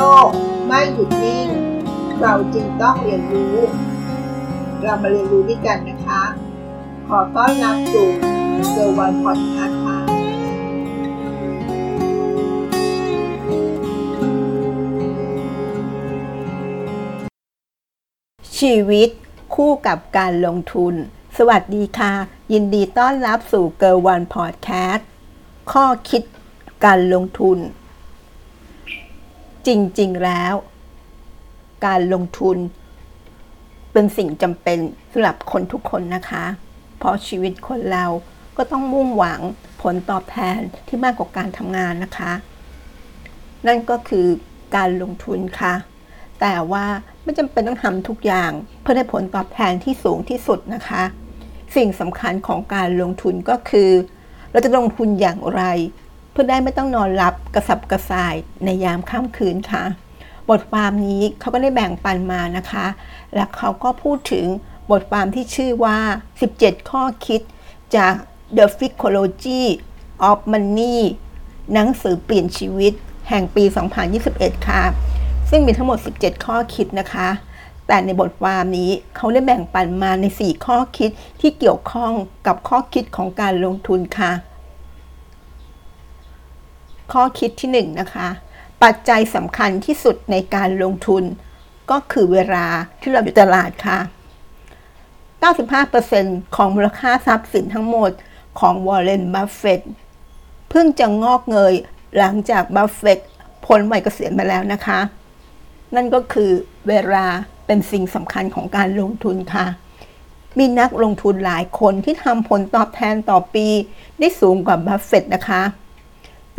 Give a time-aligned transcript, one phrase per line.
[0.00, 0.28] ลก
[0.66, 1.48] ไม่หยุดนิ่ง
[2.20, 3.56] เราจึงต้องเรียนรู้
[4.82, 6.22] เรามาเรียนรู้ด้วยกันนะคะ
[7.08, 8.08] ขอต้อนรับสู่
[8.70, 9.98] เซอร์วันพอดคาส์ค่ะ
[18.58, 19.08] ชีวิต
[19.54, 20.94] คู่กับการลงทุน
[21.38, 22.12] สวัสดีค่ะ
[22.52, 25.06] ยินดีต้อนรับสู่เกิร์ลวันพอดแคสต์
[25.72, 26.22] ข้อคิด
[26.84, 27.58] การลงทุน
[29.66, 30.54] จริง ๆ แล้ว
[31.86, 32.56] การลงทุน
[33.92, 34.78] เป็นสิ่งจำเป็น
[35.12, 36.44] สำหรับคนทุกคนนะคะ
[36.98, 38.06] เพราะชีวิตคนเรา
[38.56, 39.40] ก็ต้องมุ่งหวัง
[39.82, 42.32] ผลตอบแทนที่มากกว่าการทำงานนะคะ
[43.66, 44.26] นั่นก็คือ
[44.76, 45.74] การลงทุนค่ะ
[46.40, 46.86] แต่ว่า
[47.22, 48.50] ไม่จำเป็นต้องทำทุกอย่าง
[48.80, 51.02] เพื่อได้ผลตอบแทนที่สูงที่สุดนะคะ
[51.76, 53.90] สิ่งสำคัญของการลงทุนก็คือ
[54.50, 55.62] เราจะลงทุนอย่างไร
[56.40, 59.84] พื่อได้ไม่ต้องนอนหลับกระสับกระส่ายในยามค่ำคืนค่ะ
[60.48, 62.86] บทความนี้เขาก็ได้แบ่งปันมานะคะ
[63.34, 64.46] และเขาก็พูดถึง
[64.90, 65.98] บทความที่ชื่อว่า
[66.42, 67.40] 17 ข้อคิด
[67.96, 68.14] จาก
[68.56, 69.62] The Psychology
[70.28, 70.98] of Money
[71.72, 72.92] หนังสือเปลี่ยนชีวิต
[73.28, 73.64] แห่งปี
[74.16, 74.82] 2021 ค่ะ
[75.50, 77.28] ซึ่งมีทั้งหมด 17 ข้อคิดนะคะ
[77.86, 82.12] แต่ในบทความนี้เขาได้แบ่งปันมาใน 4 ข้อคิดที่เกี่ยวข้อง
[82.46, 84.32] กับข้อคิดของการลงทุนค่ะ
[87.12, 88.28] ข้อคิดที่1นนะคะ
[88.82, 91.24] ปัจจัยสำคัญที่สุดในการลงทุน
[91.90, 92.66] ก็คือเวลา
[93.00, 93.98] ที่เราอยู่ตลาดค่ะ
[95.66, 98.10] 95%ของมูลค่าทรัพย์สินทั้งหมด
[98.60, 99.80] ของวอร์เรน บัฟเฟตต์
[100.70, 101.74] เพิ่งจะงอกเงย
[102.18, 103.18] หลังจากบัฟเฟตต์
[103.66, 105.00] พ้นวัยเกษียณมาแล้วนะคะ
[105.94, 106.50] นั่นก็คือ
[106.88, 107.26] เวลา
[107.66, 109.66] เป็นสิ่งสำคัญของการลงทุนค่ะ
[110.58, 113.66] มีนักลงทุนหลายคนที่ทำผลตอบแทนต่อปี
[114.18, 115.62] ได้สูงกว่าบัฟเฟตต์นะคะ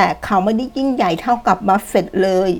[0.00, 2.50] แต่เขาไม่ได้ยิ่งใหญ่เท่ากับบัฟเฟตต์เลย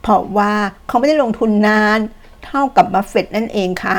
[0.00, 0.52] เพราะว่า
[0.86, 1.98] เขาไม่ได้ลงทุนนาน
[2.46, 3.96] เท่ากับบัฟเฟตต์นั่นเองค่ะ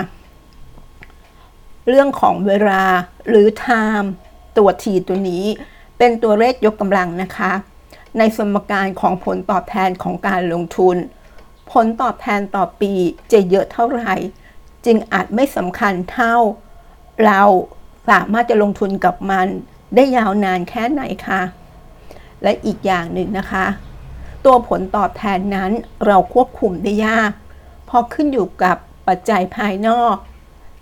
[1.88, 2.84] เรื่องของเวลา
[3.30, 4.08] หรือ time
[4.58, 5.46] ตัว T ตัวนี้
[5.98, 7.52] เป็นตัวเลขยกกำลังนะคะ
[8.18, 10.98] ในสมการของผลตอบแทนของการลงทุน
[11.72, 12.92] ผลตอบแทนต่อปี
[13.32, 14.14] จะเยอะเท่าไหร่
[14.86, 16.36] จึงอาจไม่สำคัญเท่า
[17.26, 17.42] เรา
[18.10, 19.48] สามารถจะลงทุนกับมัน
[19.96, 21.42] ได้ยาวนานแค่ไหนคะ
[22.44, 23.66] และอีกอย่างหนึ่งนะคะ
[24.46, 25.72] ตัวผลตอบแทนนั้น
[26.06, 27.32] เราควบคุมได้ยาก
[27.90, 28.78] พราะขึ้นอยู่กับ
[29.08, 30.16] ปัจจัยภายนอก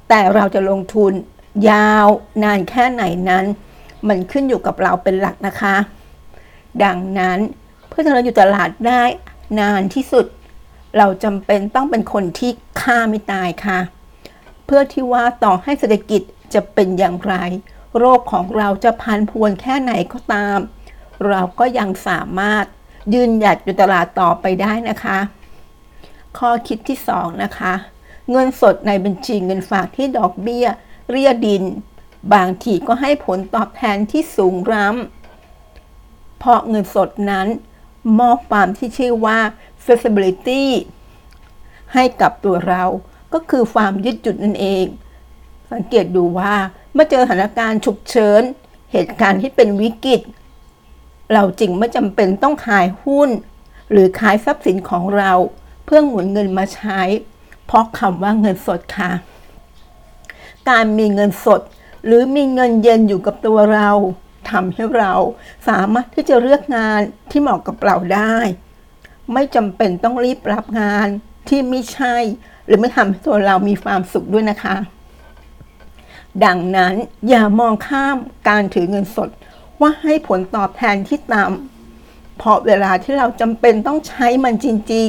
[0.10, 1.14] แต่เราจะลงทุน
[1.70, 2.08] ยาว
[2.44, 3.46] นานแค่ไหนนั้น
[4.08, 5.76] มันขึ้นอยู่กับเราเป็นหลักนะคะ
[6.84, 7.40] ดังนั้น
[7.88, 9.04] เพื่อที่เราอยู่ตลาดได้
[9.60, 10.26] นานที่สุด
[10.98, 12.52] เราจำเป็นต้องเป็นคนที่
[12.82, 13.80] ฆ่าไม่ตายค่ะ
[14.66, 16.22] เพื่อที่ว่าต่อให้เศรษฐกิจ
[16.54, 17.36] จะเป็นอย่างไร
[17.98, 20.60] โรคของเราจะพันพวนแค่ไหนก็ตาม
[21.30, 22.66] เราก็ยังสามารถ
[23.14, 25.20] ยืนหยัดอยู่ตลาดต่อไปได้นะคะ
[26.38, 27.74] ข้อคิดที่สองนะคะ
[28.32, 30.68] เงินสดในบัญชีเงินฝากที่ดอกเบี้ย
[31.10, 31.64] เรียดิน
[32.34, 37.48] บางทีก็ให้ผลตอบแทนที่สูงร้ำเพราะเงินสดนั้น
[38.20, 39.40] มอบความที่ชื่อว่า
[39.84, 40.64] flexibility
[41.94, 42.84] ให้กับตัวเรา
[43.34, 44.86] ก็คือความยืดหยุ่นนั่นเอง
[45.72, 46.54] สังเกตดูว่า
[46.94, 48.42] เมื่อเจอสถานการณ์ฉุกเฉิน
[48.92, 50.22] เหตุการณ์ที่เป็นวิกฤต
[51.34, 53.30] เราจึงไม่จำเป็นต้องขายหุ้น
[53.92, 55.32] หรือขายทรัพย์สินของเรา
[55.86, 57.02] เพื่อหมุนเงินมาใช้
[57.66, 59.12] เพราะคำว่าเงินสดค่ะ
[60.70, 61.62] การมีเงินสด
[62.06, 63.90] หรือมีเงินเย็นอยู่กับตัวเรา
[64.50, 65.14] ทำให้เรา
[65.68, 67.00] สามารถที่จะเลือกงาน
[67.32, 68.38] ที่เหมาะกับเราได้
[69.34, 71.08] ไม่จำเป็นต้องรีบรับงาน
[71.48, 72.16] ที่ไม่ใช่
[72.66, 74.76] หรือไม่ทำให้ตัวเรามีความสุขด้วยนะคะ
[76.46, 76.94] ดังนั้น
[77.30, 78.18] อย่ามองข้าม
[78.50, 79.30] การถือเงินสด
[79.82, 85.08] ว่าให้ผลตอบแทนที่ต่ำเพราะเวลาที่เราจำเป็นต้องใช้มันจริง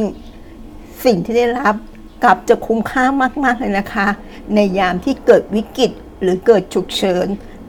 [0.50, 1.74] ๆ สิ่งที่ได้รับ
[2.24, 3.04] กลับจะคุ้มค่า
[3.44, 4.06] มาก ๆ เลยนะคะ
[4.54, 5.90] ในยามที่เกิดวิกฤต
[6.22, 7.26] หรือเกิดฉุกเฉิน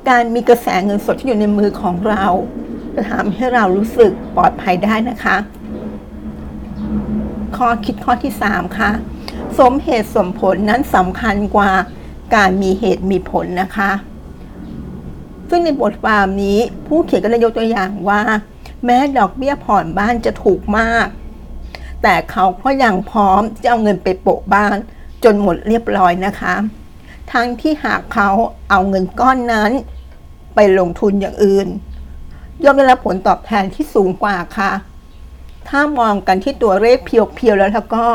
[0.09, 2.25] การมีกระแสเงินสดที่อยู่ในมือของเรา
[2.95, 5.37] จะทำให้เรารู้สึกปลอดภัยได้นะคะ
[7.57, 8.91] ข้อคิดข้อที่ 3 ค่ะ
[9.59, 11.71] สมเหตุสมผลนั้นสำคัญกว่า
[12.35, 13.91] การมีเหตุมีผลนะคะ
[15.49, 18.21] ซึ่งในบทความนี้ ผู้เขียนก็ได้ยกตัวอย่างว่า
[18.85, 21.07] แม้ดอกเบี้ยผ่อนบ้านจะถูกมาก
[22.01, 24.75] แต่เขาก็ยังพร้อมจะเอาเงินไปโปะบ้าน
[25.23, 26.55] จนหมดเรียบร้อยนะคะ
[27.31, 28.29] ทั้งที่หากเขา
[28.69, 29.71] เอาเงินก้อนนั้น
[30.55, 31.67] ไปลงทุนอย่างอื่น
[32.63, 34.71] ย่อมได้รับผลตอบแทนที่สูงกว่าค่ะ
[35.67, 38.05] ถ้ามองกันที่ตัวเลขเพียวๆแล้วแล้วก็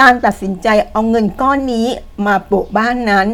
[0.00, 1.86] การตัดสินใจเอาเงินก้อนนี้
[2.26, 3.26] มาโปะบ้านนั้น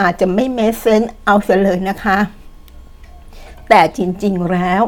[0.00, 2.18] อาจจะไม่เมสเซนเอาเสียเลยนะคะ
[3.68, 4.82] แต่จริงๆแล้ว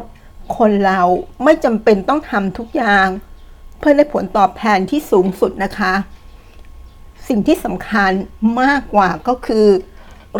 [0.56, 1.00] คนเรา
[1.44, 3.08] ไม่จำเป็นต้องทำทุกอย่าง
[3.78, 5.94] เพื่อได้ผลตอบแทนที่สูงสุดนะคะ
[7.28, 8.12] สิ่งที่สำคัญ
[8.62, 9.66] มากกว่าก็คือ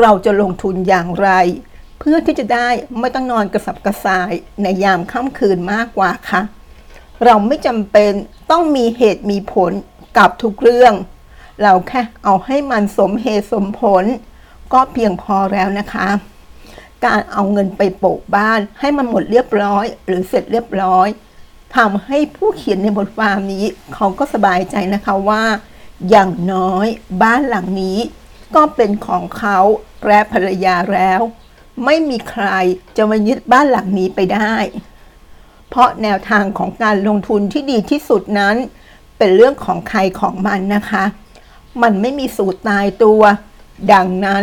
[0.01, 1.31] เราจะลงทุนอย่างไร
[1.99, 2.69] เพื่อที่จะได้
[2.99, 4.33] ไม่ต้องนอนกระสับกระส่าย
[4.63, 6.41] ในยามค่ำคืนมากกว่าค่ะ
[7.25, 8.13] เราไม่จำเป็น
[8.51, 9.73] ต้องมีเหตุมีผล
[10.19, 10.95] กับทุกเรื่อง
[11.63, 14.05] เราแค่เอาให้มันสมเหตุสมผล
[14.73, 16.09] ก็เพียงพอแล้วนะคะ
[17.07, 21.09] การเอาเงินไปโปะบ้านให้มันหมดเรียบร้อย หรือเสร็จเรียบร้อย
[21.77, 23.65] ทำให้ผู้เขียนในบทความนี้
[23.95, 25.45] เขาก็สบายใจนะคะว่า
[26.11, 26.87] อย่างน้อย
[27.23, 27.99] บ้านหลังนี้
[28.55, 29.59] ก็เป็นของเขา
[30.07, 31.21] และภรรยาแล้ว
[31.85, 32.47] ไม่มีใคร
[32.97, 34.55] จะมายึดบ้านหลังนี้ไปได้
[35.69, 38.57] เพราะแนวทางของการลงทุนที่ดีที่สุดนั้น
[39.19, 41.05] เป็นเรื่องของใครของมันนะคะ
[41.83, 43.23] มันไม่มีสูตรตายตัว
[43.93, 44.43] ดังนั้น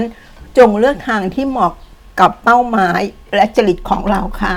[0.58, 1.74] จงเลือกทางที่เหมาะ
[2.20, 3.02] กับเป้าหมาย
[3.36, 4.54] และจริตของเราค่ะ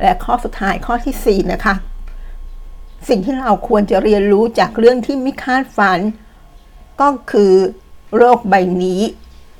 [0.00, 1.74] และข้อสุดท้ายข้อที่ 4 นะคะ
[3.08, 5.98] สิ่งที่เราควรจะเรียนรู้จากเรื่องที่ไม่คาดฝัน
[7.00, 7.54] ก็คือ
[8.16, 9.02] โรคใบนี้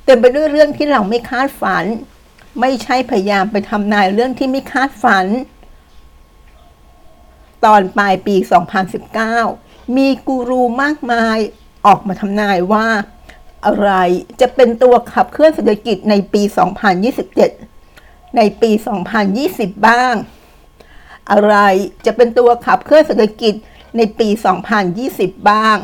[0.05, 1.85] เต็มไปด้วยเรื่องที่เราไม่คาดฝัน
[2.61, 5.27] ไม่ใช่พยายามไปทำนายเรื่องที่ไม่คาดฝัน
[7.65, 8.37] ตอนปลายปี
[9.17, 11.39] 2019 มีกูรูมากมาย
[11.87, 12.87] ออกมาทำนายว่า
[13.67, 13.91] อะไร
[14.41, 16.43] จะเป็นตัวขับเคลื่อนเศรษฐกิจในปี
[17.59, 18.71] 2027 ในปี
[19.29, 20.15] 2020 บ้าง
[21.31, 21.55] อะไร
[22.07, 23.55] จะเป็นตัวขับเคลื่อนเศรษฐกิจ
[23.97, 24.29] ในปี
[24.89, 25.77] 2020 บ้าง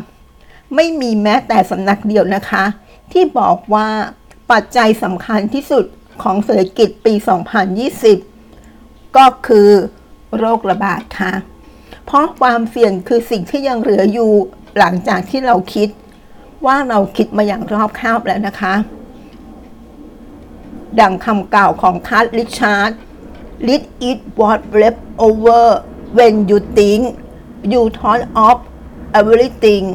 [0.75, 2.65] ไม่มีแม้แต่สำนักเดียวนะคะ
[3.13, 3.89] ที่บอกว่า
[4.51, 5.85] ปัจจัยสำคัญที่สุด
[6.23, 7.15] ของเศรษฐกิจปี
[8.35, 9.71] 2020 ก็คือ
[10.39, 11.33] โรคระบาดค่ะ
[12.05, 14.33] เพราะความเสี่ยงคือสิ่งที่ยังเหลืออยู่
[14.79, 15.89] หลังจากที่เราคิด
[16.67, 18.75] ว่าเราคิดมาอย่างรอบคอบแล้วนะคะ
[21.01, 22.93] ดังคำกล่าวของคัร์ริชาร์ด
[23.69, 25.65] Let it what left over
[26.19, 27.03] when you think
[27.73, 28.57] you thought of
[29.21, 29.87] everything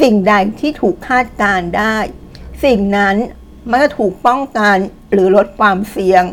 [0.00, 1.96] สิ่งใดที่ถูกคาดการได้
[2.64, 3.16] สิ่งนั้น
[3.70, 4.76] มันจะถูกป้องกัน
[5.12, 6.24] หรือลดความเสี่ยง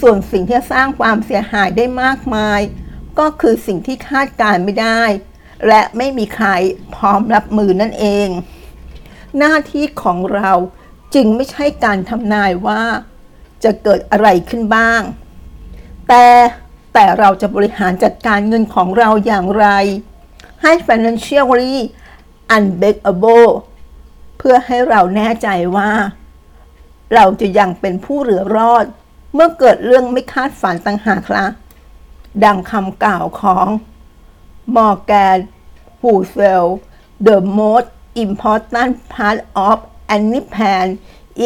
[0.00, 2.60] ส่วนสิ่งที่สร้างความเสียหายได้มากมาย
[3.18, 5.02] ก็คือสิ่งที่คาดการไม่ได้
[5.66, 6.48] และไม่มีใคร
[6.94, 8.28] พร้อมรับมือนั่นเอง
[9.38, 10.52] หน้าที่ของเรา
[11.14, 12.82] จึงไม่ใช่การทำนายว่า
[13.64, 15.02] จะเกิดอะไรขึ้นบ้าง
[16.08, 16.26] แต่
[16.94, 19.66] แต่เราจะบริหารจัดการเงินของเราอย่างไร
[20.62, 21.74] ให้ financially
[22.56, 23.48] unbreakable
[24.38, 25.90] เพื่อให้เราแน่ใจว่า
[27.14, 28.86] เราจะยังเป็นผู้เหลือรอด
[29.34, 31.46] เมื่อเกิดเรื่องไม่คาดฝันต่างหากละ
[32.44, 33.66] ดังคำกล่าวของ
[34.76, 35.38] Morgan
[36.00, 36.66] Housel
[37.26, 37.88] the most
[38.24, 39.38] important part
[39.68, 39.76] of
[40.16, 40.86] any plan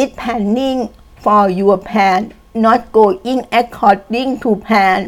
[0.00, 0.80] is planning
[1.24, 2.20] for your plan
[2.64, 5.00] not going according to plan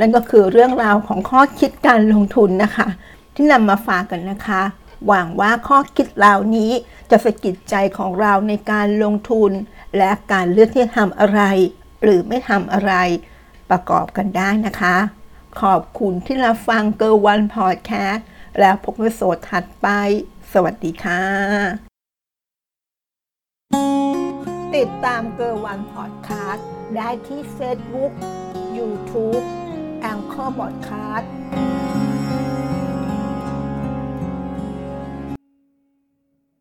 [0.00, 2.88] นั่นก็คือเรื่องราวของข้อคิดการลงทุนนะคะ
[3.34, 4.62] ที่นำมาฝากกันนะคะ
[5.06, 6.72] หวังว่าข้อคิดเหล่านี้
[7.10, 9.50] จะสะกิดใจของเราในการลงทุน
[9.96, 11.40] และการเลือกที่จะทำอะไร
[12.02, 12.92] หรือไม่ทำอะไร
[13.70, 14.96] ประกอบกันได้นะคะ
[15.60, 18.26] ขอบคุณที่รับฟังเกอร์วันพอดแคสต์
[18.60, 19.88] แล้วพบกันโสดถัดไป
[20.52, 21.22] สวัสดีค่ะ
[24.74, 28.12] ติดตามเกอร์วันพอดแคสต์ได้ที่เฟซบุ๊ก
[28.76, 29.38] ยูทูบ
[30.00, 31.30] แองเกอร์บอดคสต์